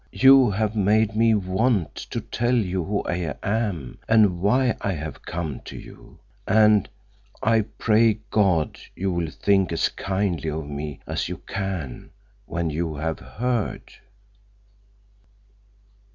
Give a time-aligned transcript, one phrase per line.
[0.13, 5.21] You have made me want to tell you who I am, and why I have
[5.21, 6.89] come to you, and
[7.43, 12.09] I pray God you will think as kindly of me as you can
[12.47, 13.91] when you have heard."